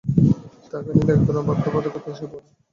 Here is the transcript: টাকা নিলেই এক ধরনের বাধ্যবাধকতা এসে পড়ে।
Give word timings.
টাকা 0.71 0.89
নিলেই 0.89 1.13
এক 1.15 1.21
ধরনের 1.25 1.47
বাধ্যবাধকতা 1.49 2.09
এসে 2.13 2.25
পড়ে। 2.31 2.47